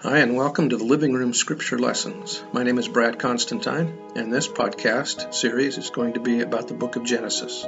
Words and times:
Hi, 0.00 0.18
and 0.18 0.36
welcome 0.36 0.68
to 0.68 0.76
the 0.76 0.84
Living 0.84 1.14
Room 1.14 1.32
Scripture 1.32 1.78
Lessons. 1.78 2.44
My 2.52 2.62
name 2.62 2.76
is 2.76 2.86
Brad 2.86 3.18
Constantine, 3.18 3.98
and 4.14 4.30
this 4.30 4.46
podcast 4.46 5.32
series 5.32 5.78
is 5.78 5.88
going 5.88 6.12
to 6.12 6.20
be 6.20 6.42
about 6.42 6.68
the 6.68 6.74
book 6.74 6.96
of 6.96 7.04
Genesis. 7.04 7.64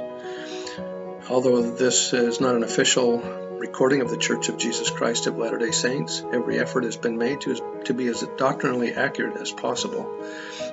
Although 1.27 1.71
this 1.71 2.13
is 2.13 2.39
not 2.39 2.53
an 2.53 2.61
official 2.61 3.17
recording 3.17 4.01
of 4.01 4.11
the 4.11 4.17
Church 4.17 4.47
of 4.47 4.59
Jesus 4.59 4.91
Christ 4.91 5.25
of 5.25 5.39
Latter 5.39 5.57
day 5.57 5.71
Saints, 5.71 6.23
every 6.31 6.59
effort 6.59 6.83
has 6.83 6.97
been 6.97 7.17
made 7.17 7.41
to, 7.41 7.81
to 7.85 7.95
be 7.95 8.07
as 8.07 8.23
doctrinally 8.37 8.93
accurate 8.93 9.41
as 9.41 9.51
possible. 9.51 10.23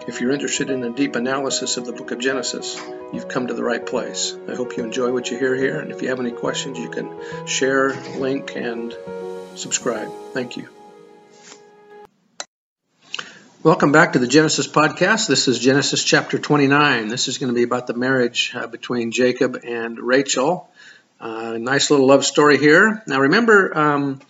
If 0.06 0.20
you're 0.20 0.32
interested 0.32 0.68
in 0.68 0.84
a 0.84 0.90
deep 0.90 1.16
analysis 1.16 1.78
of 1.78 1.86
the 1.86 1.92
book 1.92 2.10
of 2.10 2.18
Genesis, 2.18 2.78
you've 3.14 3.28
come 3.28 3.46
to 3.46 3.54
the 3.54 3.64
right 3.64 3.84
place. 3.84 4.36
I 4.46 4.54
hope 4.54 4.76
you 4.76 4.84
enjoy 4.84 5.10
what 5.10 5.30
you 5.30 5.38
hear 5.38 5.56
here, 5.56 5.80
and 5.80 5.90
if 5.90 6.02
you 6.02 6.10
have 6.10 6.20
any 6.20 6.32
questions, 6.32 6.78
you 6.78 6.90
can 6.90 7.18
share, 7.46 7.94
link, 8.18 8.54
and 8.56 8.94
subscribe. 9.54 10.12
Thank 10.34 10.58
you. 10.58 10.68
Welcome 13.66 13.90
back 13.90 14.12
to 14.12 14.20
the 14.20 14.28
Genesis 14.28 14.68
podcast. 14.68 15.26
This 15.26 15.48
is 15.48 15.58
Genesis 15.58 16.04
chapter 16.04 16.38
29. 16.38 17.08
This 17.08 17.26
is 17.26 17.38
going 17.38 17.48
to 17.48 17.52
be 17.52 17.64
about 17.64 17.88
the 17.88 17.94
marriage 17.94 18.52
uh, 18.54 18.68
between 18.68 19.10
Jacob 19.10 19.58
and 19.64 19.98
Rachel. 19.98 20.70
Uh, 21.18 21.58
nice 21.58 21.90
little 21.90 22.06
love 22.06 22.24
story 22.24 22.58
here. 22.58 23.02
Now, 23.08 23.22
remember 23.22 23.76
um, 23.76 24.20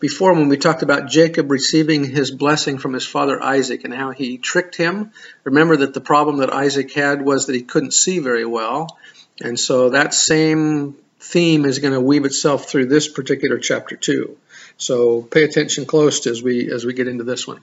before 0.00 0.34
when 0.34 0.48
we 0.48 0.56
talked 0.56 0.82
about 0.82 1.08
Jacob 1.08 1.48
receiving 1.52 2.02
his 2.02 2.32
blessing 2.32 2.78
from 2.78 2.92
his 2.92 3.06
father 3.06 3.40
Isaac 3.40 3.84
and 3.84 3.94
how 3.94 4.10
he 4.10 4.36
tricked 4.36 4.74
him? 4.74 5.12
Remember 5.44 5.76
that 5.76 5.94
the 5.94 6.00
problem 6.00 6.38
that 6.38 6.52
Isaac 6.52 6.92
had 6.92 7.22
was 7.24 7.46
that 7.46 7.54
he 7.54 7.62
couldn't 7.62 7.94
see 7.94 8.18
very 8.18 8.44
well. 8.44 8.98
And 9.40 9.60
so 9.60 9.90
that 9.90 10.12
same 10.12 10.96
theme 11.20 11.66
is 11.66 11.78
going 11.78 11.94
to 11.94 12.00
weave 12.00 12.24
itself 12.24 12.68
through 12.68 12.86
this 12.86 13.06
particular 13.06 13.60
chapter 13.60 13.94
too. 13.94 14.38
So 14.76 15.22
pay 15.22 15.44
attention 15.44 15.86
close 15.86 16.26
as 16.26 16.42
we 16.42 16.68
as 16.68 16.84
we 16.84 16.94
get 16.94 17.06
into 17.06 17.22
this 17.22 17.46
one. 17.46 17.60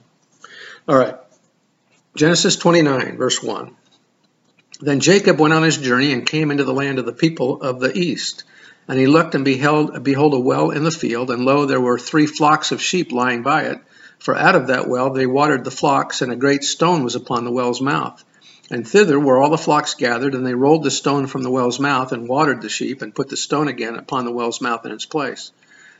All 0.88 0.96
right. 0.96 1.16
Genesis 2.16 2.56
29, 2.56 3.16
verse 3.16 3.42
1. 3.42 3.76
Then 4.80 5.00
Jacob 5.00 5.38
went 5.38 5.54
on 5.54 5.62
his 5.62 5.76
journey 5.76 6.12
and 6.12 6.26
came 6.26 6.50
into 6.50 6.64
the 6.64 6.72
land 6.72 6.98
of 6.98 7.06
the 7.06 7.12
people 7.12 7.60
of 7.62 7.80
the 7.80 7.96
east. 7.96 8.44
And 8.88 8.98
he 8.98 9.06
looked 9.06 9.34
and 9.34 9.44
beheld, 9.44 10.02
behold 10.02 10.34
a 10.34 10.40
well 10.40 10.70
in 10.70 10.82
the 10.82 10.90
field, 10.90 11.30
and 11.30 11.44
lo, 11.44 11.66
there 11.66 11.80
were 11.80 11.98
three 11.98 12.26
flocks 12.26 12.72
of 12.72 12.82
sheep 12.82 13.12
lying 13.12 13.42
by 13.42 13.64
it. 13.64 13.78
For 14.18 14.34
out 14.34 14.56
of 14.56 14.66
that 14.68 14.88
well 14.88 15.10
they 15.10 15.26
watered 15.26 15.64
the 15.64 15.70
flocks, 15.70 16.22
and 16.22 16.32
a 16.32 16.36
great 16.36 16.64
stone 16.64 17.04
was 17.04 17.14
upon 17.14 17.44
the 17.44 17.52
well's 17.52 17.80
mouth. 17.80 18.24
And 18.70 18.86
thither 18.86 19.20
were 19.20 19.40
all 19.40 19.50
the 19.50 19.58
flocks 19.58 19.94
gathered, 19.94 20.34
and 20.34 20.46
they 20.46 20.54
rolled 20.54 20.82
the 20.82 20.90
stone 20.90 21.26
from 21.26 21.42
the 21.42 21.50
well's 21.50 21.78
mouth, 21.78 22.12
and 22.12 22.28
watered 22.28 22.62
the 22.62 22.68
sheep, 22.68 23.02
and 23.02 23.14
put 23.14 23.28
the 23.28 23.36
stone 23.36 23.68
again 23.68 23.96
upon 23.96 24.24
the 24.24 24.32
well's 24.32 24.60
mouth 24.60 24.84
in 24.86 24.92
its 24.92 25.06
place. 25.06 25.52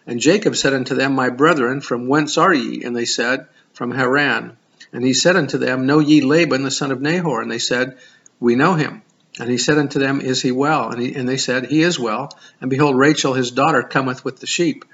And 0.06 0.20
Jacob 0.20 0.56
said 0.56 0.72
unto 0.72 0.94
them, 0.94 1.14
My 1.14 1.28
brethren, 1.28 1.80
from 1.80 2.08
whence 2.08 2.38
are 2.38 2.54
ye? 2.54 2.82
And 2.82 2.96
they 2.96 3.04
said, 3.04 3.46
From 3.74 3.90
Haran. 3.90 4.56
And 4.92 5.04
he 5.04 5.14
said 5.14 5.36
unto 5.36 5.58
them, 5.58 5.86
Know 5.86 6.00
ye 6.00 6.20
Laban 6.20 6.62
the 6.62 6.70
son 6.70 6.90
of 6.90 7.00
Nahor? 7.00 7.40
And 7.40 7.50
they 7.50 7.58
said, 7.58 7.98
We 8.40 8.56
know 8.56 8.74
him. 8.74 9.02
And 9.38 9.48
he 9.48 9.58
said 9.58 9.78
unto 9.78 9.98
them, 9.98 10.20
Is 10.20 10.42
he 10.42 10.50
well? 10.50 10.90
And, 10.90 11.00
he, 11.00 11.14
and 11.14 11.28
they 11.28 11.36
said, 11.36 11.66
He 11.66 11.82
is 11.82 11.98
well. 11.98 12.30
And 12.60 12.68
behold, 12.68 12.98
Rachel 12.98 13.34
his 13.34 13.52
daughter 13.52 13.82
cometh 13.82 14.24
with 14.24 14.40
the 14.40 14.46
sheep. 14.46 14.84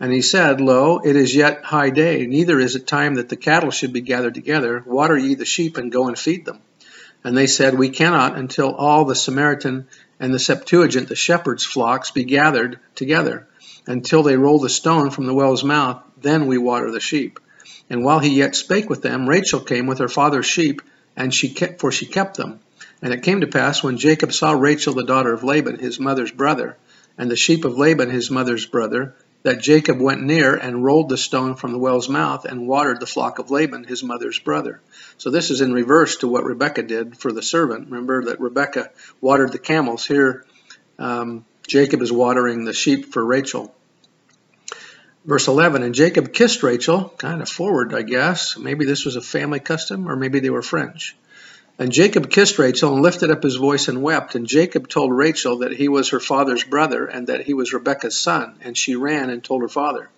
And 0.00 0.12
he 0.12 0.22
said, 0.22 0.60
Lo, 0.60 0.98
it 0.98 1.14
is 1.14 1.36
yet 1.36 1.64
high 1.64 1.90
day, 1.90 2.26
neither 2.26 2.58
is 2.58 2.74
it 2.74 2.86
time 2.86 3.14
that 3.14 3.28
the 3.28 3.36
cattle 3.36 3.70
should 3.70 3.92
be 3.92 4.00
gathered 4.00 4.34
together. 4.34 4.82
Water 4.84 5.16
ye 5.16 5.34
the 5.34 5.44
sheep, 5.44 5.76
and 5.76 5.92
go 5.92 6.08
and 6.08 6.18
feed 6.18 6.44
them. 6.44 6.60
And 7.22 7.36
they 7.36 7.46
said, 7.46 7.74
We 7.74 7.90
cannot 7.90 8.36
until 8.36 8.74
all 8.74 9.04
the 9.04 9.14
Samaritan 9.14 9.86
and 10.18 10.34
the 10.34 10.38
Septuagint, 10.38 11.08
the 11.08 11.14
shepherd's 11.14 11.64
flocks, 11.64 12.10
be 12.10 12.24
gathered 12.24 12.80
together. 12.94 13.46
Until 13.86 14.22
they 14.22 14.36
roll 14.36 14.58
the 14.58 14.68
stone 14.68 15.10
from 15.10 15.26
the 15.26 15.34
well's 15.34 15.62
mouth, 15.62 16.02
then 16.20 16.46
we 16.46 16.58
water 16.58 16.90
the 16.90 17.00
sheep. 17.00 17.38
And 17.88 18.04
while 18.04 18.18
he 18.18 18.30
yet 18.30 18.56
spake 18.56 18.88
with 18.88 19.02
them, 19.02 19.28
Rachel 19.28 19.60
came 19.60 19.86
with 19.86 19.98
her 19.98 20.08
father's 20.08 20.46
sheep, 20.46 20.82
and 21.16 21.32
she 21.32 21.50
kept, 21.50 21.80
for 21.80 21.92
she 21.92 22.06
kept 22.06 22.36
them. 22.36 22.60
And 23.02 23.12
it 23.12 23.22
came 23.22 23.40
to 23.40 23.46
pass 23.46 23.82
when 23.82 23.98
Jacob 23.98 24.32
saw 24.32 24.52
Rachel 24.52 24.94
the 24.94 25.04
daughter 25.04 25.32
of 25.32 25.44
Laban, 25.44 25.78
his 25.78 26.00
mother's 26.00 26.32
brother, 26.32 26.76
and 27.18 27.30
the 27.30 27.36
sheep 27.36 27.64
of 27.64 27.78
Laban 27.78 28.10
his 28.10 28.30
mother's 28.30 28.66
brother, 28.66 29.14
that 29.44 29.60
Jacob 29.60 30.00
went 30.00 30.22
near 30.22 30.54
and 30.54 30.82
rolled 30.82 31.10
the 31.10 31.18
stone 31.18 31.54
from 31.54 31.72
the 31.72 31.78
well's 31.78 32.08
mouth 32.08 32.46
and 32.46 32.66
watered 32.66 32.98
the 32.98 33.06
flock 33.06 33.38
of 33.38 33.50
Laban 33.50 33.84
his 33.84 34.02
mother's 34.02 34.38
brother. 34.38 34.80
So 35.18 35.30
this 35.30 35.50
is 35.50 35.60
in 35.60 35.72
reverse 35.72 36.16
to 36.18 36.28
what 36.28 36.44
Rebekah 36.44 36.84
did 36.84 37.18
for 37.18 37.30
the 37.30 37.42
servant. 37.42 37.90
Remember 37.90 38.24
that 38.24 38.40
Rebekah 38.40 38.90
watered 39.20 39.52
the 39.52 39.58
camels. 39.58 40.06
Here, 40.06 40.46
um, 40.98 41.44
Jacob 41.66 42.00
is 42.00 42.10
watering 42.10 42.64
the 42.64 42.72
sheep 42.72 43.12
for 43.12 43.24
Rachel. 43.24 43.74
Verse 45.24 45.48
11, 45.48 45.82
and 45.82 45.94
Jacob 45.94 46.34
kissed 46.34 46.62
Rachel, 46.62 47.08
kind 47.16 47.40
of 47.40 47.48
forward, 47.48 47.94
I 47.94 48.02
guess. 48.02 48.58
Maybe 48.58 48.84
this 48.84 49.06
was 49.06 49.16
a 49.16 49.22
family 49.22 49.58
custom, 49.58 50.06
or 50.06 50.16
maybe 50.16 50.40
they 50.40 50.50
were 50.50 50.60
French. 50.60 51.16
And 51.78 51.90
Jacob 51.90 52.30
kissed 52.30 52.58
Rachel 52.58 52.92
and 52.92 53.02
lifted 53.02 53.30
up 53.30 53.42
his 53.42 53.56
voice 53.56 53.88
and 53.88 54.02
wept. 54.02 54.34
And 54.34 54.46
Jacob 54.46 54.86
told 54.86 55.12
Rachel 55.12 55.58
that 55.58 55.72
he 55.72 55.88
was 55.88 56.10
her 56.10 56.20
father's 56.20 56.62
brother 56.62 57.06
and 57.06 57.26
that 57.28 57.40
he 57.40 57.54
was 57.54 57.72
Rebekah's 57.72 58.16
son. 58.16 58.56
And 58.60 58.76
she 58.76 58.96
ran 58.96 59.30
and 59.30 59.42
told 59.42 59.62
her 59.62 59.68
father. 59.68 60.10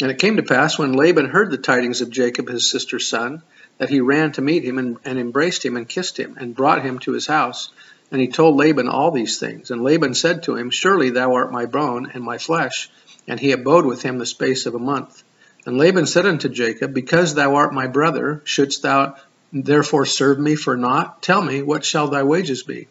And 0.00 0.10
it 0.10 0.18
came 0.18 0.36
to 0.36 0.42
pass 0.42 0.78
when 0.78 0.92
Laban 0.92 1.30
heard 1.30 1.50
the 1.50 1.56
tidings 1.56 2.00
of 2.00 2.10
Jacob 2.10 2.48
his 2.48 2.70
sister's 2.70 3.08
son, 3.08 3.42
that 3.78 3.88
he 3.88 4.00
ran 4.00 4.32
to 4.32 4.42
meet 4.42 4.62
him 4.62 4.78
and, 4.78 4.98
and 5.04 5.18
embraced 5.18 5.64
him 5.64 5.76
and 5.76 5.88
kissed 5.88 6.18
him 6.18 6.36
and 6.38 6.54
brought 6.54 6.84
him 6.84 6.98
to 7.00 7.12
his 7.12 7.26
house. 7.26 7.70
And 8.12 8.20
he 8.20 8.28
told 8.28 8.56
Laban 8.56 8.88
all 8.88 9.10
these 9.10 9.38
things. 9.38 9.70
And 9.70 9.82
Laban 9.82 10.14
said 10.14 10.44
to 10.44 10.54
him, 10.54 10.70
Surely 10.70 11.10
thou 11.10 11.34
art 11.34 11.50
my 11.50 11.66
bone 11.66 12.10
and 12.12 12.22
my 12.22 12.38
flesh. 12.38 12.90
And 13.26 13.40
he 13.40 13.52
abode 13.52 13.86
with 13.86 14.02
him 14.02 14.18
the 14.18 14.26
space 14.26 14.66
of 14.66 14.74
a 14.74 14.78
month. 14.78 15.22
And 15.66 15.78
Laban 15.78 16.06
said 16.06 16.26
unto 16.26 16.48
Jacob, 16.48 16.92
Because 16.92 17.34
thou 17.34 17.56
art 17.56 17.72
my 17.72 17.86
brother, 17.86 18.42
shouldst 18.44 18.82
thou 18.82 19.16
therefore 19.52 20.04
serve 20.04 20.38
me 20.38 20.56
for 20.56 20.76
naught? 20.76 21.22
Tell 21.22 21.40
me, 21.40 21.62
what 21.62 21.84
shall 21.84 22.08
thy 22.08 22.22
wages 22.22 22.62
be? 22.62 22.88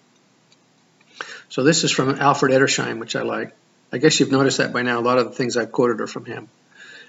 So 1.50 1.64
this 1.64 1.84
is 1.84 1.92
from 1.92 2.20
Alfred 2.20 2.52
Edersheim, 2.52 3.00
which 3.00 3.16
I 3.16 3.22
like. 3.22 3.56
I 3.92 4.00
guess 4.00 4.20
you've 4.20 4.32
noticed 4.32 4.58
that 4.58 4.74
by 4.74 4.82
now. 4.82 5.00
A 5.00 5.02
lot 5.02 5.20
of 5.20 5.26
the 5.26 5.36
things 5.36 5.56
I've 5.56 5.72
quoted 5.72 6.02
are 6.02 6.08
from 6.08 6.26
him. 6.26 6.50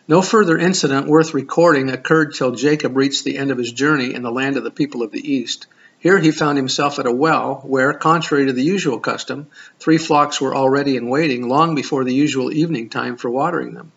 No 0.06 0.21
further 0.21 0.59
incident 0.59 1.06
worth 1.06 1.33
recording 1.33 1.89
occurred 1.89 2.35
till 2.35 2.51
Jacob 2.51 2.95
reached 2.95 3.25
the 3.25 3.39
end 3.39 3.51
of 3.51 3.56
his 3.56 3.73
journey 3.73 4.12
in 4.12 4.23
the 4.23 4.31
land 4.31 4.59
of 4.59 4.65
the 4.65 4.71
people 4.71 5.03
of 5.03 5.11
the 5.11 5.33
east. 5.33 5.67
Here 6.04 6.19
he 6.19 6.32
found 6.32 6.59
himself 6.59 6.98
at 6.98 7.06
a 7.06 7.10
well 7.10 7.62
where, 7.65 7.94
contrary 7.94 8.44
to 8.44 8.53
the 8.53 8.62
usual 8.62 9.00
custom, 9.00 9.47
three 9.81 9.97
flocks 9.97 10.38
were 10.38 10.54
already 10.54 10.98
in 10.98 11.09
waiting 11.09 11.48
long 11.48 11.75
before 11.75 12.04
the 12.04 12.12
usual 12.12 12.53
evening 12.53 12.91
time 12.91 13.16
for 13.16 13.31
watering 13.31 13.72
them. 13.72 13.91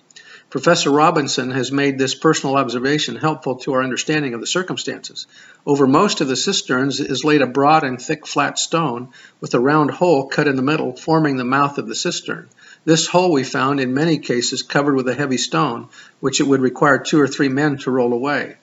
Professor 0.50 0.90
Robinson 0.90 1.52
has 1.52 1.70
made 1.70 1.98
this 1.98 2.16
personal 2.16 2.56
observation 2.56 3.18
helpful 3.18 3.58
to 3.58 3.74
our 3.74 3.84
understanding 3.84 4.34
of 4.34 4.40
the 4.40 4.48
circumstances. 4.48 5.28
Over 5.66 5.86
most 5.86 6.22
of 6.22 6.30
the 6.30 6.38
cisterns 6.38 7.02
is 7.02 7.26
laid 7.26 7.42
a 7.42 7.46
broad 7.46 7.84
and 7.84 8.02
thick 8.02 8.26
flat 8.26 8.58
stone 8.58 9.10
with 9.42 9.54
a 9.54 9.60
round 9.60 9.92
hole 9.92 10.30
cut 10.30 10.48
in 10.48 10.56
the 10.56 10.62
middle, 10.62 10.96
forming 10.96 11.36
the 11.36 11.44
mouth 11.44 11.78
of 11.78 11.90
the 11.90 11.96
cistern. 11.96 12.48
This 12.86 13.08
hole 13.08 13.34
we 13.34 13.44
found 13.44 13.82
in 13.82 13.94
many 13.94 14.18
cases 14.20 14.64
covered 14.64 14.96
with 14.96 15.10
a 15.10 15.14
heavy 15.14 15.36
stone, 15.36 15.90
which 16.22 16.40
it 16.40 16.48
would 16.48 16.62
require 16.62 17.00
two 17.00 17.20
or 17.20 17.28
three 17.28 17.50
men 17.50 17.80
to 17.80 17.92
roll 17.92 18.14
away. 18.14 18.56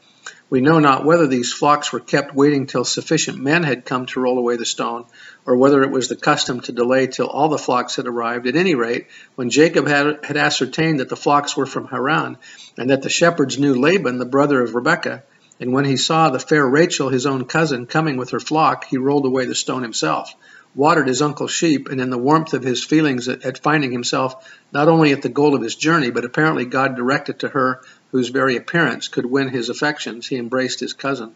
We 0.55 0.61
know 0.61 0.79
not 0.79 1.05
whether 1.05 1.27
these 1.27 1.53
flocks 1.53 1.93
were 1.93 1.99
kept 1.99 2.33
waiting 2.33 2.69
till 2.69 2.85
sufficient 2.85 3.41
men 3.41 3.65
had 3.65 3.85
come 3.85 4.07
to 4.07 4.21
roll 4.21 4.39
away 4.39 4.57
the 4.57 4.65
stone, 4.65 5.05
or 5.45 5.57
whether 5.57 5.83
it 5.83 5.91
was 5.91 6.07
the 6.07 6.15
custom 6.15 6.61
to 6.61 6.71
delay 6.71 7.09
till 7.09 7.27
all 7.27 7.49
the 7.49 7.59
flocks 7.59 7.97
had 7.97 8.07
arrived. 8.07 8.47
At 8.47 8.55
any 8.55 8.77
rate, 8.77 9.09
when 9.35 9.51
Jacob 9.51 9.89
had, 9.89 10.21
had 10.23 10.37
ascertained 10.37 11.01
that 11.01 11.09
the 11.09 11.17
flocks 11.17 11.57
were 11.57 11.67
from 11.67 11.89
Haran, 11.89 12.37
and 12.79 12.91
that 12.91 13.03
the 13.03 13.09
shepherds 13.09 13.59
knew 13.59 13.75
Laban, 13.75 14.19
the 14.19 14.25
brother 14.25 14.63
of 14.63 14.77
Rebekah, 14.77 15.25
and 15.59 15.73
when 15.73 15.87
he 15.87 15.97
saw 15.97 16.31
the 16.31 16.39
fair 16.39 16.65
Rachel, 16.65 17.09
his 17.09 17.27
own 17.27 17.47
cousin, 17.47 17.87
coming 17.87 18.17
with 18.17 18.31
her 18.31 18.39
flock, 18.39 18.85
he 18.85 18.97
rolled 18.97 19.27
away 19.27 19.47
the 19.47 19.57
stone 19.57 19.83
himself, 19.83 20.33
watered 20.77 21.09
his 21.09 21.21
uncle's 21.21 21.51
sheep, 21.51 21.89
and 21.89 22.01
in 22.01 22.11
the 22.11 22.19
warmth 22.19 22.55
of 22.55 22.63
his 22.63 22.85
feelings 22.85 23.29
at, 23.29 23.45
at 23.45 23.59
finding 23.59 23.91
himself 23.91 24.49
not 24.73 24.87
only 24.87 25.11
at 25.11 25.23
the 25.23 25.29
goal 25.29 25.57
of 25.57 25.63
his 25.63 25.75
journey, 25.75 26.11
but 26.11 26.25
apparently 26.25 26.65
God 26.65 26.95
directed 26.95 27.41
to 27.41 27.49
her 27.49 27.81
whose 28.15 28.29
very 28.29 28.55
appearance 28.55 29.09
could 29.09 29.27
win 29.27 29.49
his 29.49 29.69
affections, 29.69 30.29
he 30.29 30.37
embraced 30.37 30.79
his 30.79 30.93
cousin. 30.93 31.33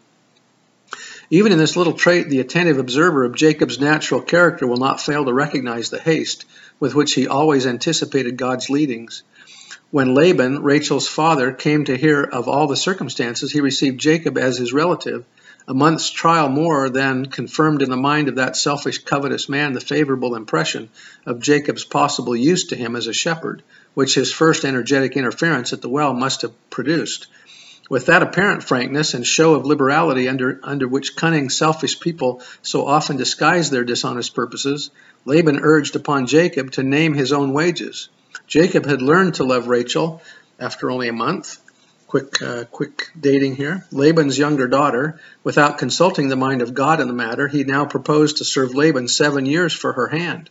Even 1.29 1.51
in 1.51 1.57
this 1.57 1.75
little 1.75 1.91
trait, 1.91 2.29
the 2.29 2.39
attentive 2.39 2.77
observer 2.77 3.25
of 3.25 3.35
Jacob's 3.35 3.81
natural 3.81 4.21
character 4.21 4.65
will 4.65 4.77
not 4.77 5.01
fail 5.01 5.25
to 5.25 5.33
recognize 5.33 5.89
the 5.89 5.99
haste 5.99 6.45
with 6.79 6.95
which 6.95 7.13
he 7.13 7.27
always 7.27 7.67
anticipated 7.67 8.37
God's 8.37 8.69
leadings. 8.69 9.23
When 9.91 10.15
Laban, 10.15 10.63
Rachel's 10.63 11.09
father, 11.09 11.51
came 11.51 11.83
to 11.83 11.97
hear 11.97 12.23
of 12.23 12.47
all 12.47 12.67
the 12.67 12.77
circumstances, 12.77 13.51
he 13.51 13.59
received 13.59 13.99
Jacob 13.99 14.37
as 14.37 14.57
his 14.57 14.71
relative. 14.71 15.25
A 15.67 15.73
month's 15.73 16.09
trial 16.09 16.49
more 16.49 16.89
than 16.89 17.27
confirmed 17.27 17.81
in 17.81 17.89
the 17.89 17.97
mind 17.97 18.27
of 18.27 18.35
that 18.35 18.57
selfish, 18.57 19.03
covetous 19.03 19.49
man 19.49 19.73
the 19.73 19.79
favorable 19.79 20.35
impression 20.35 20.89
of 21.25 21.39
Jacob's 21.39 21.83
possible 21.83 22.35
use 22.35 22.65
to 22.67 22.75
him 22.75 22.95
as 22.95 23.07
a 23.07 23.13
shepherd, 23.13 23.61
which 23.93 24.15
his 24.15 24.33
first 24.33 24.65
energetic 24.65 25.15
interference 25.15 25.71
at 25.73 25.81
the 25.81 25.89
well 25.89 26.13
must 26.13 26.41
have 26.41 26.53
produced. 26.69 27.27
With 27.89 28.05
that 28.05 28.21
apparent 28.21 28.63
frankness 28.63 29.15
and 29.15 29.25
show 29.25 29.55
of 29.55 29.65
liberality 29.65 30.29
under, 30.29 30.59
under 30.61 30.87
which 30.87 31.15
cunning, 31.15 31.49
selfish 31.49 31.99
people 31.99 32.41
so 32.61 32.85
often 32.85 33.17
disguise 33.17 33.69
their 33.69 33.83
dishonest 33.83 34.35
purposes, 34.35 34.91
Laban 35.25 35.59
urged 35.61 35.95
upon 35.95 36.27
Jacob 36.27 36.71
to 36.71 36.83
name 36.83 37.13
his 37.15 37.33
own 37.33 37.51
wages. 37.51 38.09
Jacob 38.47 38.85
had 38.85 39.01
learned 39.01 39.35
to 39.35 39.43
love 39.43 39.67
Rachel 39.67 40.21
after 40.59 40.91
only 40.91 41.07
a 41.07 41.13
month, 41.13 41.57
quick, 42.09 42.41
uh, 42.41 42.63
quick 42.65 43.11
dating 43.17 43.55
here. 43.55 43.85
Laban's 43.91 44.37
younger 44.37 44.67
daughter, 44.67 45.21
without 45.43 45.77
consulting 45.77 46.27
the 46.27 46.35
mind 46.35 46.63
of 46.63 46.73
God 46.73 47.01
in 47.01 47.07
the 47.07 47.13
matter, 47.13 47.47
he 47.47 47.63
now 47.63 47.85
proposed 47.85 48.37
to 48.37 48.45
serve 48.45 48.73
Laban 48.73 49.07
seven 49.07 49.45
years 49.45 49.73
for 49.73 49.93
her 49.93 50.07
hand. 50.07 50.49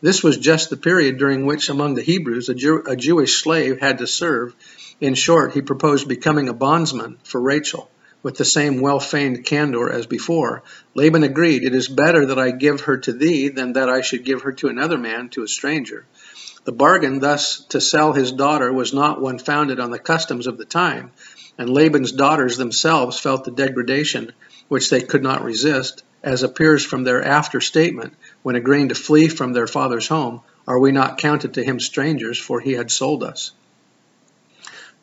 This 0.00 0.22
was 0.22 0.38
just 0.38 0.70
the 0.70 0.76
period 0.76 1.18
during 1.18 1.46
which, 1.46 1.68
among 1.68 1.94
the 1.94 2.02
Hebrews, 2.02 2.48
a, 2.48 2.54
Jew, 2.54 2.84
a 2.86 2.94
Jewish 2.94 3.42
slave 3.42 3.80
had 3.80 3.98
to 3.98 4.06
serve. 4.06 4.54
In 5.00 5.14
short, 5.14 5.52
he 5.52 5.62
proposed 5.62 6.06
becoming 6.06 6.48
a 6.48 6.54
bondsman 6.54 7.18
for 7.24 7.40
Rachel. 7.40 7.90
With 8.22 8.36
the 8.36 8.44
same 8.44 8.80
well 8.80 9.00
feigned 9.00 9.44
candor 9.44 9.90
as 9.90 10.06
before, 10.06 10.62
Laban 10.94 11.24
agreed, 11.24 11.64
It 11.64 11.74
is 11.74 11.88
better 11.88 12.26
that 12.26 12.38
I 12.38 12.52
give 12.52 12.82
her 12.82 12.98
to 12.98 13.12
thee 13.12 13.48
than 13.48 13.72
that 13.72 13.88
I 13.88 14.02
should 14.02 14.24
give 14.24 14.42
her 14.42 14.52
to 14.52 14.68
another 14.68 14.98
man, 14.98 15.30
to 15.30 15.42
a 15.42 15.48
stranger. 15.48 16.06
The 16.64 16.72
bargain 16.72 17.20
thus 17.20 17.64
to 17.70 17.80
sell 17.80 18.12
his 18.12 18.32
daughter 18.32 18.70
was 18.70 18.92
not 18.92 19.20
one 19.20 19.38
founded 19.38 19.80
on 19.80 19.90
the 19.90 19.98
customs 19.98 20.46
of 20.46 20.58
the 20.58 20.66
time, 20.66 21.10
and 21.56 21.70
Laban's 21.70 22.12
daughters 22.12 22.58
themselves 22.58 23.18
felt 23.18 23.44
the 23.44 23.50
degradation 23.50 24.32
which 24.68 24.90
they 24.90 25.00
could 25.00 25.22
not 25.22 25.42
resist, 25.42 26.02
as 26.22 26.42
appears 26.42 26.84
from 26.84 27.02
their 27.02 27.24
after 27.24 27.60
statement 27.60 28.12
when 28.42 28.56
agreeing 28.56 28.90
to 28.90 28.94
flee 28.94 29.28
from 29.28 29.52
their 29.52 29.66
father's 29.66 30.08
home, 30.08 30.42
Are 30.68 30.78
we 30.78 30.92
not 30.92 31.18
counted 31.18 31.54
to 31.54 31.64
him 31.64 31.80
strangers, 31.80 32.38
for 32.38 32.60
he 32.60 32.72
had 32.74 32.90
sold 32.90 33.24
us? 33.24 33.52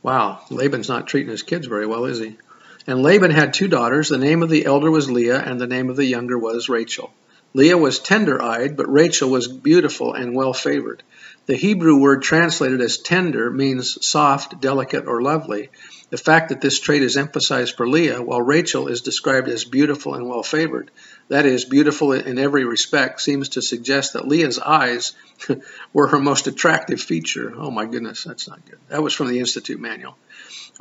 Wow, 0.04 0.42
Laban's 0.52 0.90
not 0.90 1.08
treating 1.08 1.32
his 1.32 1.44
kids 1.44 1.66
very 1.66 1.88
well, 1.88 2.06
is 2.06 2.20
he? 2.20 2.38
And 2.86 3.02
Laban 3.02 3.32
had 3.32 3.54
two 3.54 3.68
daughters. 3.68 4.10
The 4.10 4.18
name 4.18 4.44
of 4.44 4.50
the 4.50 4.66
elder 4.66 4.92
was 4.92 5.10
Leah, 5.10 5.40
and 5.40 5.60
the 5.60 5.68
name 5.68 5.90
of 5.90 5.96
the 5.96 6.06
younger 6.06 6.38
was 6.38 6.70
Rachel. 6.70 7.12
Leah 7.54 7.78
was 7.78 8.00
tender 8.00 8.42
eyed, 8.42 8.78
but 8.78 8.92
Rachel 8.92 9.30
was 9.30 9.48
beautiful 9.48 10.14
and 10.14 10.36
well 10.36 10.54
favored. 10.54 11.02
The 11.48 11.56
Hebrew 11.56 11.96
word 11.96 12.24
translated 12.24 12.82
as 12.82 12.98
tender 12.98 13.50
means 13.50 14.06
soft, 14.06 14.60
delicate, 14.60 15.08
or 15.08 15.22
lovely. 15.22 15.70
The 16.10 16.18
fact 16.18 16.50
that 16.50 16.60
this 16.60 16.78
trait 16.78 17.02
is 17.02 17.16
emphasized 17.16 17.78
for 17.78 17.88
Leah, 17.88 18.22
while 18.22 18.42
Rachel 18.42 18.90
is 18.90 19.00
described 19.00 19.48
as 19.48 19.64
beautiful 19.64 20.14
and 20.14 20.28
well 20.28 20.44
favored, 20.44 20.92
that 21.30 21.46
is, 21.46 21.64
beautiful 21.64 22.12
in 22.12 22.38
every 22.38 22.66
respect, 22.66 23.22
seems 23.22 23.48
to 23.50 23.62
suggest 23.62 24.12
that 24.12 24.28
Leah's 24.28 24.60
eyes 24.60 25.14
were 25.94 26.08
her 26.08 26.20
most 26.20 26.48
attractive 26.48 27.00
feature. 27.00 27.54
Oh 27.56 27.72
my 27.72 27.86
goodness, 27.86 28.26
that's 28.26 28.50
not 28.50 28.66
good. 28.66 28.80
That 28.90 29.02
was 29.02 29.14
from 29.14 29.30
the 29.30 29.40
Institute 29.40 29.80
Manual. 29.80 30.18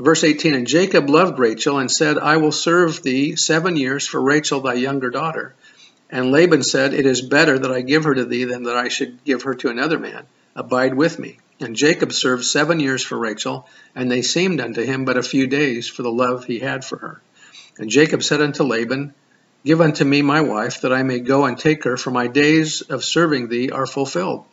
Verse 0.00 0.24
18 0.24 0.54
And 0.54 0.66
Jacob 0.66 1.08
loved 1.08 1.38
Rachel 1.38 1.78
and 1.78 1.92
said, 1.92 2.18
I 2.18 2.38
will 2.38 2.50
serve 2.50 3.04
thee 3.04 3.36
seven 3.36 3.76
years 3.76 4.08
for 4.08 4.20
Rachel 4.20 4.62
thy 4.62 4.74
younger 4.74 5.10
daughter. 5.10 5.54
And 6.10 6.32
Laban 6.32 6.64
said, 6.64 6.92
It 6.92 7.06
is 7.06 7.22
better 7.22 7.56
that 7.56 7.70
I 7.70 7.82
give 7.82 8.02
her 8.02 8.16
to 8.16 8.24
thee 8.24 8.44
than 8.44 8.64
that 8.64 8.76
I 8.76 8.88
should 8.88 9.22
give 9.24 9.42
her 9.42 9.54
to 9.54 9.68
another 9.68 10.00
man. 10.00 10.26
Abide 10.56 10.94
with 10.94 11.18
me. 11.18 11.38
And 11.60 11.76
Jacob 11.76 12.12
served 12.12 12.44
seven 12.44 12.80
years 12.80 13.02
for 13.02 13.16
Rachel, 13.16 13.68
and 13.94 14.10
they 14.10 14.22
seemed 14.22 14.60
unto 14.60 14.82
him 14.82 15.04
but 15.04 15.16
a 15.16 15.22
few 15.22 15.46
days 15.46 15.86
for 15.86 16.02
the 16.02 16.10
love 16.10 16.46
he 16.46 16.58
had 16.58 16.84
for 16.84 16.96
her. 16.98 17.22
And 17.78 17.90
Jacob 17.90 18.22
said 18.22 18.40
unto 18.40 18.62
Laban, 18.62 19.14
Give 19.64 19.80
unto 19.80 20.04
me 20.04 20.22
my 20.22 20.40
wife, 20.40 20.80
that 20.80 20.92
I 20.92 21.02
may 21.02 21.20
go 21.20 21.44
and 21.44 21.58
take 21.58 21.84
her, 21.84 21.96
for 21.96 22.10
my 22.10 22.26
days 22.26 22.80
of 22.82 23.04
serving 23.04 23.48
thee 23.48 23.70
are 23.70 23.86
fulfilled. 23.86 24.44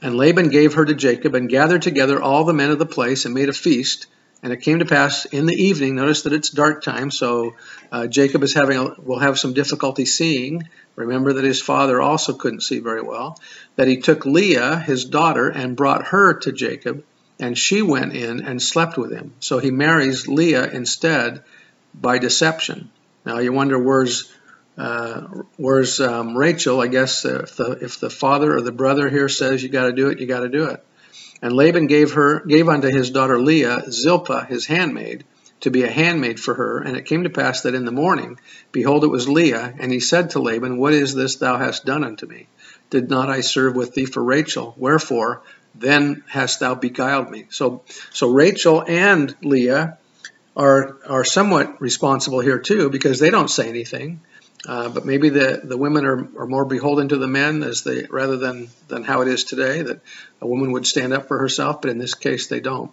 And 0.00 0.16
Laban 0.16 0.48
gave 0.48 0.74
her 0.74 0.84
to 0.84 0.94
Jacob, 0.94 1.34
and 1.34 1.48
gathered 1.48 1.82
together 1.82 2.20
all 2.20 2.44
the 2.44 2.54
men 2.54 2.70
of 2.70 2.78
the 2.78 2.86
place, 2.86 3.24
and 3.24 3.34
made 3.34 3.48
a 3.48 3.54
feast. 3.54 4.06
And 4.42 4.52
it 4.52 4.62
came 4.62 4.78
to 4.78 4.86
pass 4.86 5.26
in 5.26 5.44
the 5.46 5.54
evening, 5.54 5.96
notice 5.96 6.22
that 6.22 6.32
it's 6.32 6.48
dark 6.48 6.82
time, 6.82 7.10
so 7.10 7.54
uh, 7.92 8.06
Jacob 8.06 8.42
is 8.42 8.54
having 8.54 8.78
a, 8.78 8.94
will 9.00 9.18
have 9.18 9.38
some 9.38 9.52
difficulty 9.52 10.06
seeing. 10.06 10.68
Remember 10.96 11.34
that 11.34 11.44
his 11.44 11.60
father 11.60 12.00
also 12.00 12.32
couldn't 12.32 12.62
see 12.62 12.78
very 12.78 13.02
well. 13.02 13.38
That 13.76 13.88
he 13.88 13.98
took 13.98 14.24
Leah, 14.24 14.78
his 14.78 15.04
daughter, 15.04 15.48
and 15.48 15.76
brought 15.76 16.06
her 16.08 16.34
to 16.40 16.52
Jacob, 16.52 17.04
and 17.38 17.56
she 17.56 17.82
went 17.82 18.14
in 18.14 18.40
and 18.46 18.62
slept 18.62 18.96
with 18.96 19.12
him. 19.12 19.34
So 19.40 19.58
he 19.58 19.70
marries 19.70 20.26
Leah 20.26 20.70
instead 20.70 21.42
by 21.94 22.18
deception. 22.18 22.90
Now 23.26 23.38
you 23.38 23.52
wonder 23.52 23.78
where's 23.78 24.32
uh, 24.78 25.20
where's 25.56 26.00
um, 26.00 26.36
Rachel? 26.36 26.80
I 26.80 26.86
guess 26.86 27.26
if 27.26 27.56
the 27.56 27.72
if 27.82 28.00
the 28.00 28.08
father 28.08 28.56
or 28.56 28.62
the 28.62 28.72
brother 28.72 29.10
here 29.10 29.28
says 29.28 29.62
you 29.62 29.68
got 29.68 29.86
to 29.86 29.92
do 29.92 30.08
it, 30.08 30.20
you 30.20 30.26
got 30.26 30.40
to 30.40 30.48
do 30.48 30.64
it. 30.70 30.82
And 31.42 31.52
Laban 31.54 31.86
gave 31.86 32.12
her 32.12 32.40
gave 32.40 32.68
unto 32.68 32.88
his 32.88 33.10
daughter 33.10 33.40
Leah 33.40 33.90
Zilpah 33.90 34.46
his 34.46 34.66
handmaid 34.66 35.24
to 35.60 35.70
be 35.70 35.82
a 35.82 35.90
handmaid 35.90 36.40
for 36.40 36.54
her. 36.54 36.78
And 36.78 36.96
it 36.96 37.06
came 37.06 37.24
to 37.24 37.30
pass 37.30 37.62
that 37.62 37.74
in 37.74 37.84
the 37.84 37.92
morning, 37.92 38.38
behold, 38.72 39.04
it 39.04 39.08
was 39.08 39.28
Leah, 39.28 39.74
and 39.78 39.92
he 39.92 40.00
said 40.00 40.30
to 40.30 40.38
Laban, 40.40 40.78
What 40.78 40.92
is 40.92 41.14
this 41.14 41.36
thou 41.36 41.58
hast 41.58 41.84
done 41.84 42.04
unto 42.04 42.26
me? 42.26 42.48
Did 42.90 43.08
not 43.08 43.30
I 43.30 43.40
serve 43.40 43.76
with 43.76 43.94
thee 43.94 44.06
for 44.06 44.22
Rachel? 44.22 44.74
Wherefore 44.76 45.42
then 45.74 46.24
hast 46.28 46.60
thou 46.60 46.74
beguiled 46.74 47.30
me? 47.30 47.46
So 47.50 47.82
so 48.12 48.30
Rachel 48.30 48.84
and 48.86 49.34
Leah 49.42 49.98
are 50.56 50.96
are 51.06 51.24
somewhat 51.24 51.80
responsible 51.80 52.40
here 52.40 52.58
too 52.58 52.90
because 52.90 53.18
they 53.18 53.30
don't 53.30 53.50
say 53.50 53.68
anything. 53.68 54.20
Uh, 54.66 54.90
but 54.90 55.06
maybe 55.06 55.30
the, 55.30 55.60
the 55.64 55.76
women 55.76 56.04
are, 56.04 56.28
are 56.38 56.46
more 56.46 56.66
beholden 56.66 57.08
to 57.08 57.16
the 57.16 57.26
men 57.26 57.62
as 57.62 57.82
they 57.82 58.06
rather 58.10 58.36
than, 58.36 58.68
than 58.88 59.04
how 59.04 59.22
it 59.22 59.28
is 59.28 59.44
today 59.44 59.82
that 59.82 60.00
a 60.40 60.46
woman 60.46 60.72
would 60.72 60.86
stand 60.86 61.12
up 61.12 61.28
for 61.28 61.38
herself, 61.38 61.80
but 61.80 61.90
in 61.90 61.98
this 61.98 62.14
case 62.14 62.46
they 62.46 62.60
don't. 62.60 62.90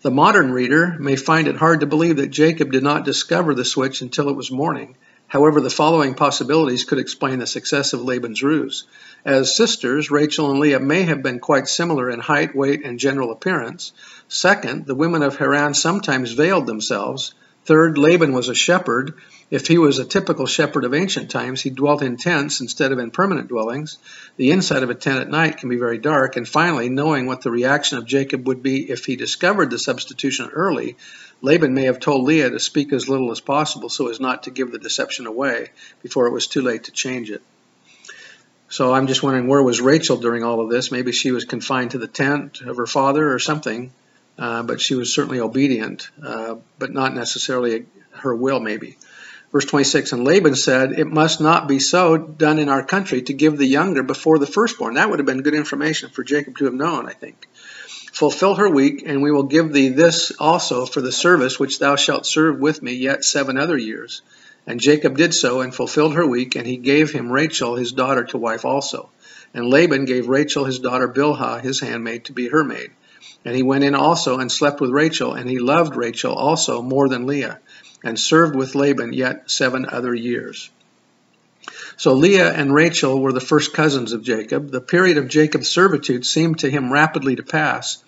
The 0.00 0.10
modern 0.10 0.52
reader 0.52 0.96
may 0.98 1.16
find 1.16 1.48
it 1.48 1.56
hard 1.56 1.80
to 1.80 1.86
believe 1.86 2.16
that 2.16 2.28
Jacob 2.28 2.72
did 2.72 2.82
not 2.82 3.04
discover 3.04 3.54
the 3.54 3.64
switch 3.64 4.00
until 4.00 4.28
it 4.28 4.36
was 4.36 4.50
morning. 4.50 4.96
However, 5.26 5.60
the 5.60 5.68
following 5.68 6.14
possibilities 6.14 6.84
could 6.84 6.98
explain 6.98 7.38
the 7.38 7.46
success 7.46 7.92
of 7.92 8.00
Laban's 8.00 8.42
ruse. 8.42 8.84
As 9.26 9.54
sisters, 9.54 10.10
Rachel 10.10 10.50
and 10.50 10.58
Leah 10.58 10.80
may 10.80 11.02
have 11.02 11.22
been 11.22 11.38
quite 11.38 11.68
similar 11.68 12.08
in 12.08 12.20
height, 12.20 12.56
weight, 12.56 12.82
and 12.84 12.98
general 12.98 13.30
appearance. 13.30 13.92
Second, 14.28 14.86
the 14.86 14.94
women 14.94 15.22
of 15.22 15.36
Haran 15.36 15.74
sometimes 15.74 16.32
veiled 16.32 16.66
themselves. 16.66 17.34
Third, 17.68 17.98
Laban 17.98 18.32
was 18.32 18.48
a 18.48 18.54
shepherd. 18.54 19.12
If 19.50 19.66
he 19.66 19.76
was 19.76 19.98
a 19.98 20.04
typical 20.06 20.46
shepherd 20.46 20.86
of 20.86 20.94
ancient 20.94 21.30
times, 21.30 21.60
he 21.60 21.68
dwelt 21.68 22.00
in 22.00 22.16
tents 22.16 22.62
instead 22.62 22.92
of 22.92 22.98
in 22.98 23.10
permanent 23.10 23.48
dwellings. 23.48 23.98
The 24.38 24.52
inside 24.52 24.82
of 24.82 24.88
a 24.88 24.94
tent 24.94 25.20
at 25.20 25.28
night 25.28 25.58
can 25.58 25.68
be 25.68 25.76
very 25.76 25.98
dark. 25.98 26.36
And 26.36 26.48
finally, 26.48 26.88
knowing 26.88 27.26
what 27.26 27.42
the 27.42 27.50
reaction 27.50 27.98
of 27.98 28.06
Jacob 28.06 28.46
would 28.46 28.62
be 28.62 28.90
if 28.90 29.04
he 29.04 29.16
discovered 29.16 29.68
the 29.68 29.78
substitution 29.78 30.48
early, 30.48 30.96
Laban 31.42 31.74
may 31.74 31.84
have 31.84 32.00
told 32.00 32.24
Leah 32.24 32.48
to 32.48 32.58
speak 32.58 32.90
as 32.94 33.06
little 33.06 33.30
as 33.32 33.40
possible 33.40 33.90
so 33.90 34.08
as 34.08 34.18
not 34.18 34.44
to 34.44 34.50
give 34.50 34.72
the 34.72 34.78
deception 34.78 35.26
away 35.26 35.68
before 36.02 36.26
it 36.26 36.32
was 36.32 36.46
too 36.46 36.62
late 36.62 36.84
to 36.84 36.90
change 36.90 37.30
it. 37.30 37.42
So 38.70 38.94
I'm 38.94 39.08
just 39.08 39.22
wondering 39.22 39.46
where 39.46 39.62
was 39.62 39.82
Rachel 39.82 40.16
during 40.16 40.42
all 40.42 40.62
of 40.62 40.70
this? 40.70 40.90
Maybe 40.90 41.12
she 41.12 41.32
was 41.32 41.44
confined 41.44 41.90
to 41.90 41.98
the 41.98 42.08
tent 42.08 42.62
of 42.62 42.78
her 42.78 42.86
father 42.86 43.30
or 43.30 43.38
something. 43.38 43.92
Uh, 44.38 44.62
but 44.62 44.80
she 44.80 44.94
was 44.94 45.12
certainly 45.12 45.40
obedient, 45.40 46.10
uh, 46.22 46.54
but 46.78 46.92
not 46.92 47.14
necessarily 47.14 47.86
her 48.12 48.34
will, 48.34 48.60
maybe. 48.60 48.96
Verse 49.50 49.64
26 49.64 50.12
And 50.12 50.24
Laban 50.24 50.54
said, 50.54 50.92
It 50.92 51.06
must 51.06 51.40
not 51.40 51.68
be 51.68 51.78
so 51.78 52.16
done 52.16 52.58
in 52.58 52.68
our 52.68 52.84
country 52.84 53.22
to 53.22 53.32
give 53.32 53.56
the 53.56 53.66
younger 53.66 54.02
before 54.02 54.38
the 54.38 54.46
firstborn. 54.46 54.94
That 54.94 55.10
would 55.10 55.18
have 55.18 55.26
been 55.26 55.42
good 55.42 55.54
information 55.54 56.10
for 56.10 56.22
Jacob 56.22 56.58
to 56.58 56.66
have 56.66 56.74
known, 56.74 57.08
I 57.08 57.12
think. 57.12 57.48
Fulfill 58.12 58.56
her 58.56 58.68
week, 58.68 59.02
and 59.06 59.22
we 59.22 59.32
will 59.32 59.44
give 59.44 59.72
thee 59.72 59.88
this 59.88 60.32
also 60.38 60.86
for 60.86 61.00
the 61.00 61.12
service 61.12 61.58
which 61.58 61.78
thou 61.78 61.96
shalt 61.96 62.26
serve 62.26 62.58
with 62.58 62.82
me 62.82 62.92
yet 62.92 63.24
seven 63.24 63.58
other 63.58 63.76
years. 63.76 64.22
And 64.66 64.80
Jacob 64.80 65.16
did 65.16 65.32
so, 65.34 65.60
and 65.62 65.74
fulfilled 65.74 66.14
her 66.14 66.26
week, 66.26 66.54
and 66.54 66.66
he 66.66 66.76
gave 66.76 67.10
him 67.10 67.32
Rachel 67.32 67.74
his 67.74 67.92
daughter 67.92 68.24
to 68.24 68.38
wife 68.38 68.64
also. 68.64 69.10
And 69.54 69.70
Laban 69.70 70.04
gave 70.04 70.28
Rachel 70.28 70.64
his 70.64 70.78
daughter 70.78 71.08
Bilhah 71.08 71.62
his 71.62 71.80
handmaid 71.80 72.26
to 72.26 72.32
be 72.32 72.48
her 72.48 72.64
maid. 72.64 72.90
And 73.44 73.56
he 73.56 73.62
went 73.62 73.84
in 73.84 73.94
also 73.94 74.38
and 74.38 74.50
slept 74.50 74.80
with 74.80 74.90
Rachel, 74.90 75.34
and 75.34 75.48
he 75.48 75.58
loved 75.58 75.96
Rachel 75.96 76.34
also 76.34 76.82
more 76.82 77.08
than 77.08 77.26
Leah, 77.26 77.58
and 78.04 78.18
served 78.18 78.54
with 78.54 78.74
Laban 78.74 79.12
yet 79.12 79.50
seven 79.50 79.86
other 79.90 80.14
years. 80.14 80.70
So 81.96 82.12
Leah 82.14 82.52
and 82.52 82.72
Rachel 82.72 83.20
were 83.20 83.32
the 83.32 83.40
first 83.40 83.72
cousins 83.72 84.12
of 84.12 84.22
Jacob. 84.22 84.70
The 84.70 84.80
period 84.80 85.18
of 85.18 85.28
Jacob's 85.28 85.68
servitude 85.68 86.24
seemed 86.24 86.60
to 86.60 86.70
him 86.70 86.92
rapidly 86.92 87.34
to 87.36 87.42
pass, 87.42 88.02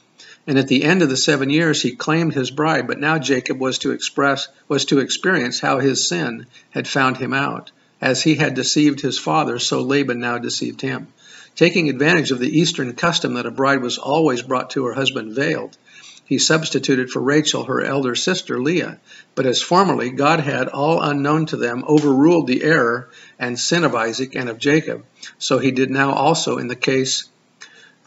and 0.47 0.59
at 0.59 0.69
the 0.69 0.85
end 0.85 1.03
of 1.03 1.09
the 1.09 1.17
seven 1.17 1.51
years 1.51 1.83
he 1.83 1.97
claimed 1.97 2.33
his 2.33 2.51
bride. 2.51 2.87
But 2.87 3.01
now 3.01 3.19
Jacob 3.19 3.59
was 3.59 3.79
to 3.79 3.91
express 3.91 4.49
was 4.69 4.85
to 4.87 5.01
experience 5.01 5.61
how 5.61 5.79
his 5.81 6.09
sin 6.09 6.47
had 6.71 6.87
found 6.87 7.17
him 7.17 7.35
out. 7.35 7.73
As 8.01 8.23
he 8.23 8.37
had 8.37 8.55
deceived 8.55 9.01
his 9.01 9.19
father, 9.19 9.59
so 9.59 9.83
Laban 9.83 10.21
now 10.21 10.39
deceived 10.39 10.81
him. 10.81 11.09
Taking 11.57 11.89
advantage 11.89 12.31
of 12.31 12.39
the 12.39 12.59
Eastern 12.59 12.95
custom 12.95 13.35
that 13.35 13.47
a 13.47 13.51
bride 13.51 13.83
was 13.83 13.99
always 13.99 14.43
brought 14.43 14.71
to 14.71 14.85
her 14.87 14.95
husband 14.95 15.35
veiled, 15.35 15.77
he 16.25 16.39
substituted 16.39 17.11
for 17.11 17.21
Rachel 17.21 17.65
her 17.65 17.83
elder 17.83 18.15
sister 18.15 18.63
Leah. 18.63 19.01
But 19.35 19.47
as 19.47 19.61
formerly 19.61 20.11
God 20.11 20.39
had, 20.39 20.69
all 20.69 21.03
unknown 21.03 21.47
to 21.47 21.57
them, 21.57 21.85
overruled 21.89 22.47
the 22.47 22.63
error 22.63 23.11
and 23.39 23.59
sin 23.59 23.83
of 23.83 23.97
Isaac 23.97 24.37
and 24.37 24.49
of 24.49 24.59
Jacob, 24.59 25.05
so 25.39 25.59
he 25.59 25.73
did 25.73 25.91
now 25.91 26.13
also 26.13 26.59
in 26.59 26.69
the 26.69 26.77
case 26.77 27.25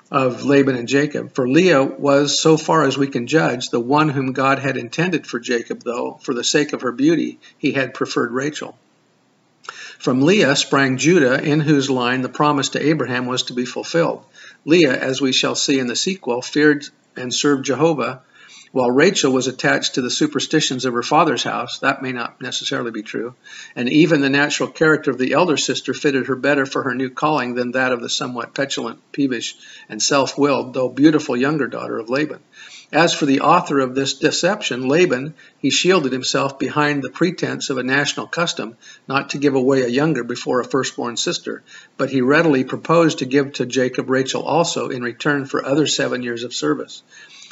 of 0.09 0.45
Laban 0.45 0.75
and 0.75 0.87
Jacob. 0.87 1.33
For 1.33 1.49
Leah 1.49 1.83
was, 1.83 2.39
so 2.39 2.55
far 2.55 2.83
as 2.83 2.97
we 2.97 3.07
can 3.07 3.27
judge, 3.27 3.69
the 3.69 3.79
one 3.79 4.09
whom 4.09 4.31
God 4.31 4.59
had 4.59 4.77
intended 4.77 5.27
for 5.27 5.39
Jacob, 5.39 5.83
though, 5.83 6.19
for 6.23 6.33
the 6.33 6.43
sake 6.43 6.71
of 6.71 6.81
her 6.81 6.91
beauty, 6.91 7.39
he 7.57 7.73
had 7.73 7.93
preferred 7.93 8.31
Rachel. 8.31 8.77
From 10.03 10.21
Leah 10.21 10.57
sprang 10.57 10.97
Judah, 10.97 11.41
in 11.41 11.61
whose 11.61 11.89
line 11.89 12.23
the 12.23 12.27
promise 12.27 12.67
to 12.69 12.85
Abraham 12.85 13.25
was 13.25 13.43
to 13.43 13.53
be 13.53 13.63
fulfilled. 13.63 14.25
Leah, 14.65 14.99
as 14.99 15.21
we 15.21 15.31
shall 15.31 15.55
see 15.55 15.79
in 15.79 15.87
the 15.87 15.95
sequel, 15.95 16.41
feared 16.41 16.85
and 17.15 17.33
served 17.33 17.63
Jehovah 17.63 18.21
while 18.73 18.91
Rachel 18.91 19.31
was 19.31 19.47
attached 19.47 19.95
to 19.95 20.01
the 20.01 20.09
superstitions 20.09 20.83
of 20.83 20.93
her 20.93 21.03
father's 21.03 21.43
house, 21.43 21.79
that 21.79 22.01
may 22.01 22.11
not 22.11 22.41
necessarily 22.41 22.91
be 22.91 23.01
true, 23.01 23.35
and 23.77 23.87
even 23.87 24.19
the 24.19 24.29
natural 24.29 24.67
character 24.67 25.09
of 25.09 25.19
the 25.19 25.31
elder 25.31 25.55
sister 25.55 25.93
fitted 25.93 26.27
her 26.27 26.35
better 26.35 26.65
for 26.65 26.83
her 26.83 26.93
new 26.93 27.09
calling 27.09 27.55
than 27.55 27.71
that 27.71 27.93
of 27.93 28.01
the 28.01 28.09
somewhat 28.09 28.53
petulant, 28.53 28.99
peevish, 29.13 29.55
and 29.87 30.03
self 30.03 30.37
willed, 30.37 30.73
though 30.73 30.89
beautiful 30.89 31.37
younger 31.37 31.67
daughter 31.67 31.97
of 31.97 32.09
Laban. 32.09 32.41
As 32.93 33.11
for 33.11 33.25
the 33.25 33.41
author 33.41 33.79
of 33.79 33.95
this 33.95 34.13
deception, 34.13 34.87
Laban, 34.87 35.33
he 35.57 35.71
shielded 35.71 36.11
himself 36.11 36.59
behind 36.59 37.01
the 37.01 37.09
pretense 37.09 37.71
of 37.71 37.79
a 37.79 37.83
national 37.83 38.27
custom 38.27 38.77
not 39.07 39.31
to 39.31 39.39
give 39.39 39.55
away 39.55 39.81
a 39.81 39.87
younger 39.87 40.23
before 40.23 40.59
a 40.59 40.63
firstborn 40.63 41.17
sister, 41.17 41.63
but 41.97 42.11
he 42.11 42.21
readily 42.21 42.63
proposed 42.63 43.17
to 43.17 43.25
give 43.25 43.53
to 43.53 43.65
Jacob 43.65 44.11
Rachel 44.11 44.43
also 44.43 44.89
in 44.89 45.01
return 45.01 45.45
for 45.45 45.65
other 45.65 45.87
seven 45.87 46.21
years 46.21 46.43
of 46.43 46.53
service. 46.53 47.01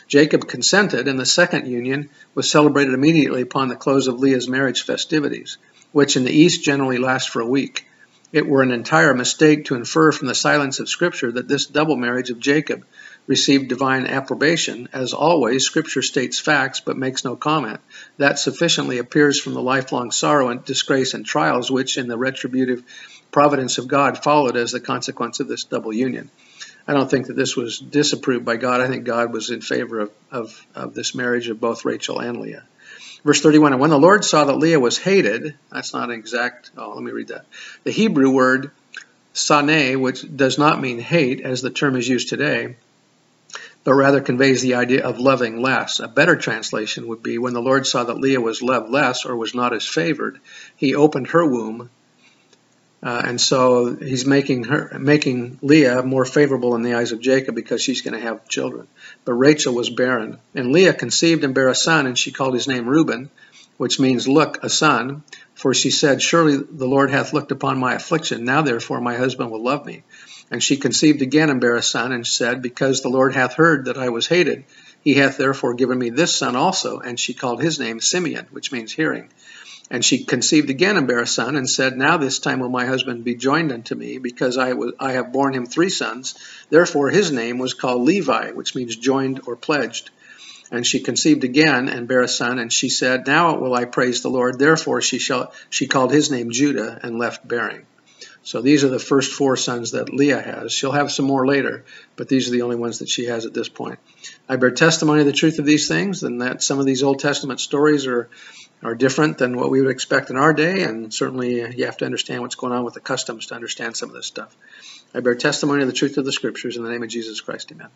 Jacob 0.08 0.48
consented, 0.48 1.08
and 1.08 1.20
the 1.20 1.26
second 1.26 1.66
union 1.66 2.12
was 2.36 2.52
celebrated 2.52 2.94
immediately 2.94 3.42
upon 3.42 3.68
the 3.68 3.76
close 3.76 4.08
of 4.08 4.20
Leah's 4.20 4.48
marriage 4.48 4.84
festivities, 4.84 5.58
which 5.92 6.18
in 6.18 6.24
the 6.24 6.32
East 6.32 6.64
generally 6.64 7.00
last 7.00 7.32
for 7.32 7.42
a 7.42 7.48
week. 7.48 7.88
It 8.32 8.48
were 8.48 8.62
an 8.62 8.72
entire 8.72 9.16
mistake 9.16 9.66
to 9.66 9.76
infer 9.76 10.12
from 10.12 10.28
the 10.28 10.36
silence 10.36 10.80
of 10.80 10.88
Scripture 10.88 11.32
that 11.32 11.48
this 11.48 11.66
double 11.66 11.98
marriage 11.98 12.30
of 12.30 12.40
Jacob 12.40 12.86
received 13.28 13.70
divine 13.70 14.08
approbation. 14.08 14.90
As 14.94 15.14
always, 15.14 15.64
Scripture 15.64 16.02
states 16.02 16.40
facts 16.40 16.80
but 16.80 16.98
makes 16.98 17.24
no 17.24 17.36
comment. 17.36 17.80
That 18.18 18.40
sufficiently 18.40 18.98
appears 18.98 19.40
from 19.40 19.54
the 19.54 19.62
lifelong 19.62 20.12
sorrow 20.12 20.50
and 20.50 20.64
disgrace 20.66 21.14
and 21.14 21.26
trials 21.26 21.72
which, 21.72 21.98
in 21.98 22.08
the 22.08 22.18
retributive 22.18 22.84
providence 23.32 23.78
of 23.78 23.88
God, 23.88 24.24
followed 24.24 24.58
as 24.58 24.72
the 24.72 24.80
consequence 24.80 25.40
of 25.40 25.48
this 25.48 25.64
double 25.64 25.94
union. 25.94 26.30
I 26.88 26.94
don't 26.94 27.10
think 27.10 27.28
that 27.28 27.36
this 27.36 27.56
was 27.56 27.80
disapproved 27.80 28.44
by 28.44 28.58
God. 28.58 28.82
I 28.82 28.88
think 28.88 29.06
God 29.06 29.32
was 29.32 29.50
in 29.50 29.62
favor 29.62 30.02
of, 30.02 30.12
of, 30.32 30.68
of 30.76 30.94
this 30.94 31.16
marriage 31.16 31.48
of 31.48 31.60
both 31.60 31.86
Rachel 31.86 32.20
and 32.20 32.42
Leah. 32.42 32.64
Verse 33.24 33.42
31 33.42 33.74
And 33.74 33.82
when 33.82 33.92
the 33.92 34.00
Lord 34.00 34.26
saw 34.26 34.46
that 34.46 34.58
Leah 34.58 34.80
was 34.80 34.98
hated, 34.98 35.56
that's 35.72 35.94
not 35.94 36.10
an 36.10 36.16
exact, 36.16 36.72
oh, 36.76 36.94
let 36.96 37.04
me 37.04 37.12
read 37.12 37.30
that. 37.30 37.46
The 37.84 37.92
Hebrew 37.92 38.32
word 38.32 38.72
sane, 39.34 40.02
which 40.02 40.36
does 40.36 40.58
not 40.58 40.82
mean 40.82 41.00
hate 41.00 41.42
as 41.42 41.62
the 41.62 41.70
term 41.70 41.96
is 41.96 42.08
used 42.08 42.30
today, 42.30 42.76
but 43.84 43.94
rather 43.94 44.22
conveys 44.22 44.62
the 44.62 44.76
idea 44.76 45.04
of 45.04 45.20
loving 45.20 45.62
less. 45.62 46.00
A 46.00 46.08
better 46.08 46.36
translation 46.36 47.08
would 47.08 47.24
be 47.24 47.38
when 47.38 47.54
the 47.54 47.62
Lord 47.62 47.88
saw 47.88 48.04
that 48.04 48.20
Leah 48.20 48.42
was 48.42 48.62
loved 48.62 48.90
less 48.90 49.26
or 49.26 49.36
was 49.36 49.56
not 49.56 49.74
as 49.74 49.88
favored, 49.88 50.40
he 50.76 50.96
opened 50.96 51.28
her 51.28 51.46
womb. 51.46 51.90
Uh, 53.04 53.24
and 53.26 53.42
so 53.42 53.96
he's 53.96 54.28
making 54.28 54.66
her 54.66 55.00
making 55.00 55.58
Leah 55.64 56.04
more 56.04 56.24
favorable 56.24 56.76
in 56.76 56.84
the 56.84 56.94
eyes 56.94 57.12
of 57.12 57.20
Jacob 57.20 57.56
because 57.56 57.82
she's 57.82 58.02
going 58.02 58.14
to 58.14 58.20
have 58.20 58.48
children. 58.48 58.88
But 59.26 59.34
Rachel 59.34 59.74
was 59.74 59.90
barren, 59.90 60.38
and 60.54 60.72
Leah 60.72 60.94
conceived 60.94 61.44
and 61.44 61.56
bare 61.56 61.70
a 61.70 61.76
son, 61.76 62.06
and 62.06 62.18
she 62.18 62.32
called 62.32 62.54
his 62.54 62.68
name 62.68 62.88
Reuben, 62.88 63.32
which 63.78 64.00
means 64.00 64.28
look, 64.28 64.64
a 64.64 64.70
son. 64.70 65.24
For 65.56 65.74
she 65.74 65.90
said, 65.90 66.22
Surely 66.22 66.58
the 66.58 66.88
Lord 66.88 67.10
hath 67.10 67.34
looked 67.34 67.52
upon 67.52 67.80
my 67.80 67.96
affliction. 67.96 68.46
Now 68.46 68.62
therefore 68.62 69.02
my 69.02 69.16
husband 69.16 69.50
will 69.50 69.64
love 69.64 69.84
me. 69.84 70.04
And 70.52 70.62
she 70.62 70.76
conceived 70.76 71.22
again 71.22 71.50
and 71.50 71.62
bare 71.62 71.78
a 71.78 71.82
son, 71.82 72.12
and 72.12 72.28
said, 72.28 72.62
Because 72.62 73.02
the 73.02 73.10
Lord 73.10 73.34
hath 73.34 73.54
heard 73.54 73.86
that 73.86 73.98
I 73.98 74.10
was 74.10 74.28
hated, 74.28 74.66
he 75.02 75.14
hath 75.14 75.38
therefore 75.38 75.76
given 75.76 75.98
me 75.98 76.10
this 76.10 76.36
son 76.36 76.58
also. 76.58 77.00
And 77.00 77.18
she 77.18 77.34
called 77.34 77.64
his 77.64 77.80
name 77.80 78.02
Simeon, 78.02 78.48
which 78.52 78.70
means 78.70 78.92
hearing. 78.92 79.30
And 79.90 80.04
she 80.04 80.26
conceived 80.26 80.70
again 80.70 80.98
and 80.98 81.08
bare 81.08 81.22
a 81.22 81.28
son, 81.28 81.56
and 81.56 81.70
said, 81.70 81.98
Now 81.98 82.18
this 82.18 82.40
time 82.40 82.60
will 82.60 82.70
my 82.70 82.86
husband 82.86 83.24
be 83.24 83.36
joined 83.36 83.72
unto 83.72 83.96
me, 83.96 84.18
because 84.18 84.58
I, 84.58 84.74
was, 84.74 84.92
I 85.00 85.14
have 85.14 85.32
borne 85.32 85.54
him 85.54 85.66
three 85.66 85.90
sons. 85.90 86.36
Therefore 86.70 87.10
his 87.10 87.32
name 87.32 87.58
was 87.58 87.74
called 87.74 88.02
Levi, 88.02 88.52
which 88.52 88.76
means 88.76 88.98
joined 88.98 89.42
or 89.48 89.56
pledged. 89.56 90.10
And 90.70 90.86
she 90.86 91.00
conceived 91.00 91.46
again 91.46 91.88
and 91.88 92.10
bare 92.10 92.22
a 92.22 92.28
son, 92.28 92.60
and 92.60 92.72
she 92.72 92.90
said, 92.90 93.26
Now 93.26 93.58
will 93.58 93.74
I 93.74 93.86
praise 93.86 94.22
the 94.22 94.30
Lord. 94.30 94.60
Therefore 94.60 95.02
she, 95.02 95.18
shall, 95.18 95.54
she 95.70 95.88
called 95.88 96.12
his 96.12 96.30
name 96.30 96.52
Judah, 96.52 97.00
and 97.02 97.18
left 97.20 97.48
bearing. 97.48 97.86
So 98.44 98.62
these 98.62 98.84
are 98.84 98.90
the 98.90 99.00
first 99.00 99.34
four 99.34 99.56
sons 99.56 99.92
that 99.92 100.14
Leah 100.14 100.42
has. 100.42 100.74
She'll 100.74 100.92
have 100.92 101.12
some 101.12 101.26
more 101.26 101.46
later, 101.46 101.86
but 102.16 102.28
these 102.28 102.48
are 102.48 102.52
the 102.52 102.64
only 102.64 102.76
ones 102.76 103.00
that 103.00 103.10
she 103.10 103.26
has 103.26 103.46
at 103.46 103.54
this 103.54 103.70
point. 103.70 104.00
I 104.50 104.56
bear 104.56 104.72
testimony 104.72 105.22
of 105.22 105.28
the 105.28 105.32
truth 105.32 105.60
of 105.60 105.66
these 105.66 105.88
things, 105.88 106.24
and 106.24 106.42
that 106.42 106.64
some 106.64 106.80
of 106.80 106.86
these 106.86 107.04
Old 107.04 107.20
Testament 107.20 107.60
stories 107.60 108.08
are 108.08 108.30
are 108.84 108.96
different 108.96 109.38
than 109.38 109.58
what 109.58 109.70
we 109.70 109.80
would 109.80 109.92
expect 109.92 110.32
in 110.32 110.38
our 110.38 110.54
day, 110.54 110.84
and 110.84 111.14
certainly 111.14 111.58
you 111.78 111.86
have 111.86 111.98
to 111.98 112.06
understand 112.06 112.42
what's 112.42 112.56
going 112.56 112.74
on 112.74 112.84
with 112.84 112.96
the 112.96 113.00
customs 113.00 113.46
to 113.48 113.56
understand 113.56 113.96
some 113.96 114.10
of 114.10 114.16
this 114.16 114.26
stuff. 114.26 114.56
I 115.14 115.20
bear 115.20 115.36
testimony 115.36 115.82
of 115.82 115.88
the 115.88 115.94
truth 115.94 116.18
of 116.18 116.26
the 116.26 116.32
Scriptures 116.32 116.78
in 116.78 116.84
the 116.84 116.90
name 116.90 117.04
of 117.04 117.10
Jesus 117.10 117.42
Christ. 117.42 117.72
Amen. 117.72 117.90